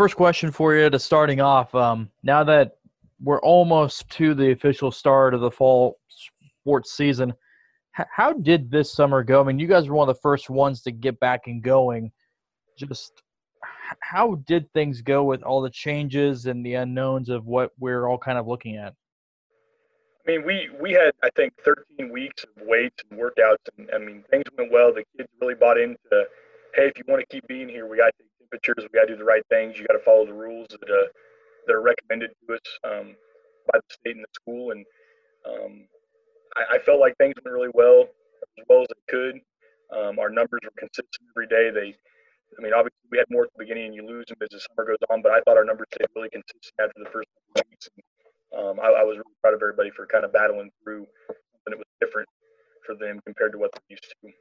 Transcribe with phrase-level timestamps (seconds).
[0.00, 1.74] first question for you to starting off.
[1.74, 2.78] Um, now that
[3.22, 5.98] we're almost to the official start of the fall
[6.62, 7.34] sports season,
[7.98, 9.42] h- how did this summer go?
[9.42, 12.12] I mean, you guys were one of the first ones to get back and going.
[12.78, 13.12] Just
[14.00, 18.16] how did things go with all the changes and the unknowns of what we're all
[18.16, 18.94] kind of looking at?
[20.26, 23.98] I mean, we we had I think 13 weeks of weights and workouts, and I
[23.98, 24.94] mean things went well.
[24.94, 25.98] The kids really bought into,
[26.74, 29.14] hey, if you want to keep being here, we got to temperatures, we got to
[29.14, 31.08] do the right things, you got to follow the rules that uh,
[31.66, 33.14] that are recommended to us um,
[33.70, 34.84] by the state and the school, and
[35.46, 35.86] um,
[36.56, 38.08] I, I, felt like things went really well,
[38.58, 39.40] as well as they could.
[39.96, 41.70] Um, our numbers were consistent every day.
[41.70, 41.94] They,
[42.58, 44.60] I mean, obviously we had more at the beginning, and you lose them as the
[44.60, 47.88] summer goes on, but I thought our numbers stayed really consistent after the first weeks.
[47.94, 48.04] And,
[48.50, 51.78] um, I, I, was really proud of everybody for kind of battling through something that
[51.78, 52.28] was different
[52.84, 54.32] for them compared to what they're used to.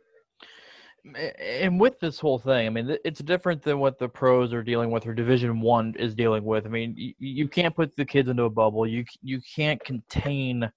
[1.16, 4.92] And with this whole thing, I mean, it's different than what the pros are dealing
[4.92, 6.66] with or Division One is dealing with.
[6.66, 8.86] I mean, you, you can't put the kids into a bubble.
[8.86, 10.70] You you can't contain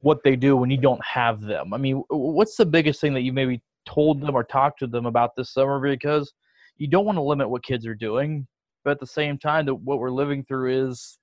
[0.00, 1.74] what they do when you don't have them.
[1.74, 5.06] I mean, what's the biggest thing that you maybe told them or talked to them
[5.06, 5.80] about this summer?
[5.80, 6.32] Because
[6.76, 8.46] you don't want to limit what kids are doing,
[8.84, 11.18] but at the same time, that what we're living through is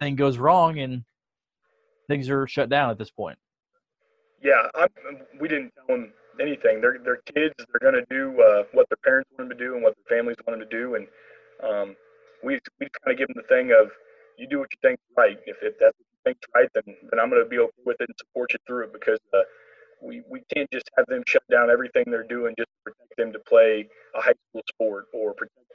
[0.00, 1.04] thing goes wrong and
[2.08, 3.38] things are shut down at this point.
[4.42, 4.88] Yeah, I'm,
[5.40, 6.80] we didn't tell them anything.
[6.80, 7.54] They're they're kids.
[7.58, 10.18] They're going to do uh, what their parents want them to do and what their
[10.18, 10.94] families want them to do.
[10.96, 11.06] And
[11.62, 11.96] um,
[12.42, 13.90] we we kind of give them the thing of
[14.38, 15.38] you do what you think's right.
[15.46, 17.96] If, if that's what you think's right, then then I'm going to be okay with
[18.00, 19.42] it and support you through it because uh,
[20.02, 23.32] we we can't just have them shut down everything they're doing just to protect them
[23.32, 25.66] to play a high school sport or protect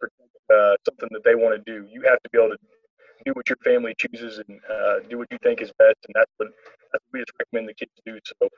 [0.00, 1.86] protect uh, something that they want to do.
[1.90, 2.58] You have to be able to
[3.24, 6.32] do what your family chooses and uh, do what you think is best, and that's
[6.36, 6.48] what
[6.92, 8.18] that's what we just recommend the kids do.
[8.24, 8.48] So,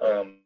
[0.00, 0.40] um,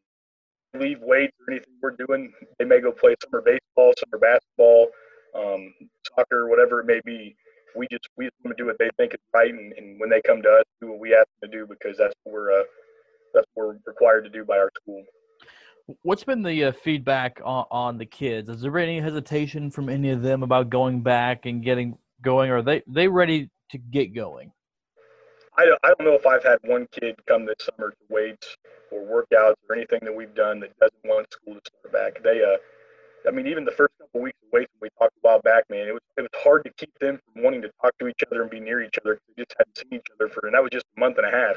[0.75, 4.89] leave weights or anything we're doing, they may go play summer baseball, summer basketball,
[5.37, 5.73] um,
[6.17, 7.37] soccer, whatever it may be.
[7.75, 10.11] We just we just want to do what they think is right, and, and when
[10.11, 12.61] they come to us, do what we ask them to do because that's what we're
[12.61, 12.65] uh,
[13.33, 15.03] that's what we're required to do by our school.
[16.03, 18.49] What's been the uh, feedback on, on the kids?
[18.49, 22.50] Has there any hesitation from any of them about going back and getting going?
[22.50, 24.53] Or are they they ready to get going?
[25.56, 28.56] I, I don't know if I've had one kid come this summer to weights
[28.90, 32.22] or workouts or anything that we've done that doesn't want school to start back.
[32.22, 32.56] They, uh,
[33.28, 35.64] I mean, even the first couple of weeks of weights we talked a while back,
[35.70, 38.22] man, it was it was hard to keep them from wanting to talk to each
[38.26, 40.62] other and be near each other they just hadn't seen each other for, and that
[40.62, 41.56] was just a month and a half.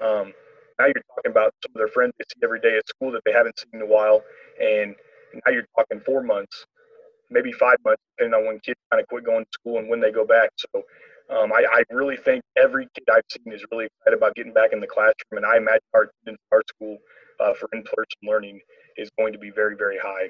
[0.00, 0.32] Um,
[0.78, 3.22] now you're talking about some of their friends they see every day at school that
[3.24, 4.22] they haven't seen in a while,
[4.60, 4.94] and
[5.34, 6.66] now you're talking four months,
[7.30, 10.00] maybe five months, depending on when kids kind of quit going to school and when
[10.00, 10.50] they go back.
[10.56, 10.82] So
[11.30, 14.72] um, I, I, really think every kid I've seen is really excited about getting back
[14.72, 16.10] in the classroom, and I imagine our
[16.52, 16.98] our school
[17.40, 18.60] uh, for in-person learning
[18.96, 20.28] is going to be very, very high.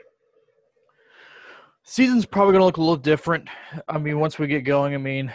[1.85, 3.49] Season's probably going to look a little different.
[3.89, 5.33] I mean, once we get going, I mean,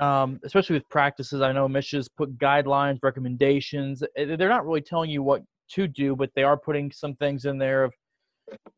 [0.00, 4.02] um, especially with practices, I know Michigan's put guidelines, recommendations.
[4.16, 5.42] Eh, they're not really telling you what
[5.72, 7.92] to do, but they are putting some things in there of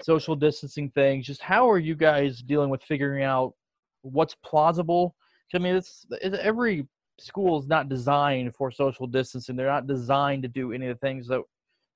[0.02, 1.24] social distancing things.
[1.24, 3.52] Just how are you guys dealing with figuring out
[4.02, 5.14] what's plausible?
[5.54, 6.86] I mean, it's, it's every
[7.18, 9.56] school is not designed for social distancing.
[9.56, 11.42] They're not designed to do any of the things that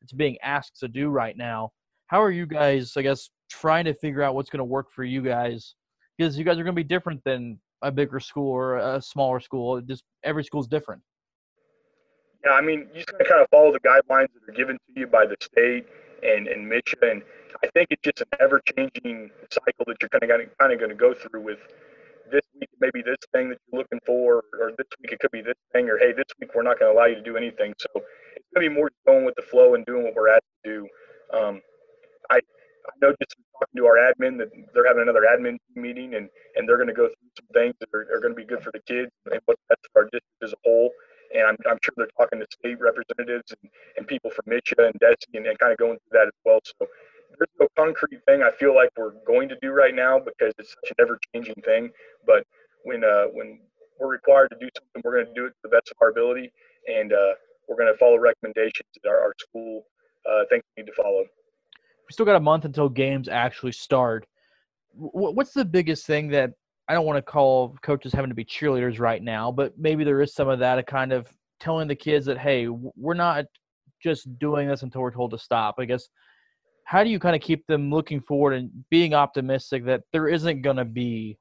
[0.02, 1.72] it's being asked to do right now.
[2.08, 5.04] How are you guys, I guess, trying to figure out what's going to work for
[5.04, 5.74] you guys?
[6.16, 9.40] Because you guys are going to be different than a bigger school or a smaller
[9.40, 9.80] school.
[9.80, 11.02] Just every school is different.
[12.44, 14.76] Yeah, I mean, you just got to kind of follow the guidelines that are given
[14.76, 15.86] to you by the state
[16.22, 17.22] and and MSHSAA, and
[17.64, 20.96] I think it's just an ever-changing cycle that you're kind of kind of going to
[20.96, 21.58] go through with
[22.32, 25.20] this week it may be this thing that you're looking for, or this week it
[25.20, 27.22] could be this thing, or hey, this week we're not going to allow you to
[27.22, 27.74] do anything.
[27.78, 27.88] So
[28.36, 30.70] it's going to be more going with the flow and doing what we're asked to
[30.70, 30.88] do.
[31.38, 31.60] Um,
[32.30, 32.40] I
[32.86, 36.68] I know just talking to our admin that they're having another admin meeting and, and
[36.68, 38.70] they're going to go through some things that are, are going to be good for
[38.72, 40.90] the kids and what's best for our district as a whole.
[41.34, 45.00] And I'm, I'm sure they're talking to state representatives and, and people from MSHSAA and
[45.00, 46.60] DESE and, and kind of going through that as well.
[46.62, 46.86] So
[47.38, 50.70] there's no concrete thing I feel like we're going to do right now because it's
[50.70, 51.90] such an ever-changing thing.
[52.26, 52.44] But
[52.84, 53.60] when uh, when
[54.00, 56.10] we're required to do something, we're going to do it to the best of our
[56.10, 56.52] ability,
[56.86, 57.34] and uh,
[57.68, 59.82] we're going to follow recommendations that our, our school
[60.28, 61.22] uh, thinks we need to follow.
[61.22, 64.26] We still got a month until games actually start.
[64.94, 66.52] What's the biggest thing that
[66.88, 70.22] I don't want to call coaches having to be cheerleaders right now, but maybe there
[70.22, 73.44] is some of that, a kind of telling the kids that hey, we're not
[74.02, 75.76] just doing this until we're told to stop.
[75.78, 76.08] I guess
[76.86, 80.62] how do you kind of keep them looking forward and being optimistic that there isn't
[80.62, 81.36] going to be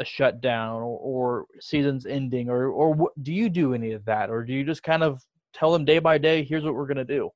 [0.00, 4.30] a shutdown or, or seasons ending or or what, do you do any of that
[4.30, 6.96] or do you just kind of tell them day by day here's what we're going
[6.96, 7.30] to do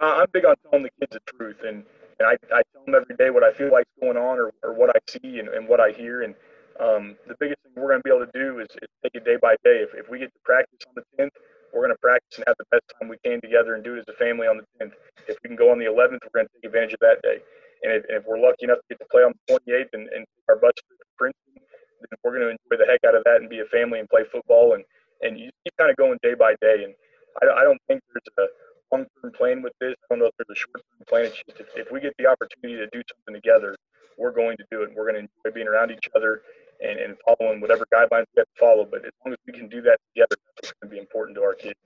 [0.00, 1.84] i'm big on telling the kids the truth and,
[2.18, 4.74] and I, I tell them every day what I feel like going on or, or
[4.74, 6.22] what I see and, and what I hear.
[6.22, 6.34] And
[6.80, 9.24] um, the biggest thing we're going to be able to do is, is take it
[9.24, 9.86] day by day.
[9.86, 11.30] If, if we get to practice on the 10th,
[11.72, 14.00] we're going to practice and have the best time we can together and do it
[14.00, 14.92] as a family on the 10th.
[15.28, 17.38] If we can go on the 11th, we're going to take advantage of that day.
[17.82, 20.26] And if, if we're lucky enough to get to play on the 28th and, and
[20.48, 21.62] our bus to Princeton,
[22.00, 24.08] then we're going to enjoy the heck out of that and be a family and
[24.08, 24.74] play football.
[24.74, 24.82] And,
[25.22, 26.84] and you keep kind of going day by day.
[26.84, 26.94] And
[27.42, 28.50] I, I don't think there's a
[28.90, 29.94] long term plan with this.
[29.94, 31.24] I don't know if there's a short term plan.
[31.26, 33.76] It's just if, if we get the opportunity to do something together,
[34.18, 34.90] we're going to do it.
[34.94, 36.42] We're going to enjoy being around each other
[36.80, 38.84] and, and following whatever guidelines we have to follow.
[38.84, 41.42] But as long as we can do that together, that's going to be important to
[41.42, 41.78] our kids.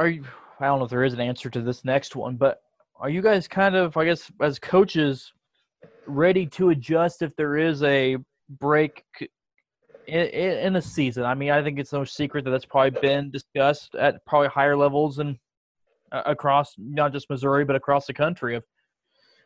[0.00, 0.24] Are you?
[0.60, 2.62] I don't know if there is an answer to this next one, but
[2.96, 5.30] are you guys kind of, I guess, as coaches,
[6.06, 8.16] ready to adjust if there is a
[8.48, 9.04] break
[10.06, 11.24] in, in the season?
[11.24, 14.74] I mean, I think it's no secret that that's probably been discussed at probably higher
[14.74, 15.36] levels and
[16.12, 18.64] uh, across not just Missouri but across the country of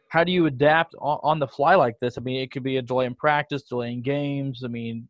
[0.06, 2.16] how do you adapt on, the fly like this?
[2.16, 4.62] I mean, it could be a delay in practice, delay in games.
[4.64, 5.08] I mean,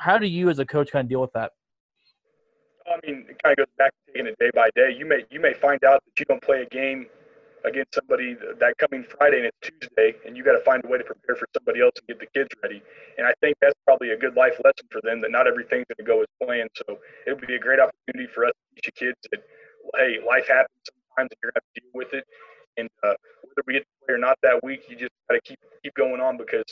[0.00, 1.52] how do you as a coach kind of deal with that?
[2.96, 4.94] I mean, it kind of goes back to taking it day by day.
[4.96, 7.06] You may you may find out that you don't play a game
[7.64, 10.98] against somebody that coming Friday and it's Tuesday, and you got to find a way
[10.98, 12.82] to prepare for somebody else and get the kids ready.
[13.18, 15.98] And I think that's probably a good life lesson for them that not everything's going
[15.98, 16.70] to go as planned.
[16.74, 19.42] So it would be a great opportunity for us to teach the kids that
[19.96, 22.24] hey, life happens sometimes, and you're going to have to deal with it.
[22.78, 25.40] And uh, whether we get to play or not that week, you just got to
[25.42, 26.64] keep keep going on because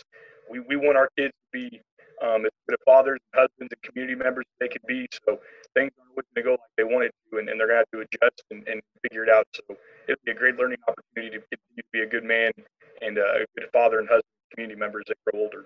[0.50, 1.82] we, we want our kids to be
[2.22, 5.06] um, as good fathers and husbands and community members as they can be.
[5.26, 5.40] So
[5.74, 7.92] things aren't going to go like they wanted to, and, and they're going to have
[7.92, 9.76] to adjust and, and figure it So
[10.08, 12.52] it'll be a great learning opportunity to to be a good man
[13.02, 15.64] and uh, a good father and husband, community members that grow older.